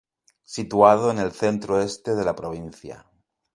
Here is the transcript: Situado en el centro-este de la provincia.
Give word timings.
Situado 0.45 1.11
en 1.11 1.19
el 1.19 1.31
centro-este 1.31 2.15
de 2.15 2.25
la 2.25 2.35
provincia. 2.35 3.05